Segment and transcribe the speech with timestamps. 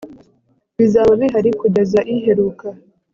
[0.77, 2.67] Bizaba bihari kugeza iheruka